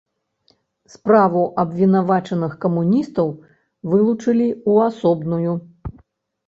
Справу 0.93 1.43
абвінавачаных-камуністаў 1.65 3.27
вылучылі 3.93 4.49
ў 4.49 4.73
асобную. 4.89 5.53